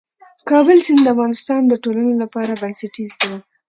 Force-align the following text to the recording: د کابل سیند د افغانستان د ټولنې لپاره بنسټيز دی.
د 0.39 0.41
کابل 0.51 0.77
سیند 0.85 1.01
د 1.03 1.07
افغانستان 1.15 1.61
د 1.67 1.73
ټولنې 1.83 2.13
لپاره 2.23 2.59
بنسټيز 2.61 3.11
دی. 3.21 3.35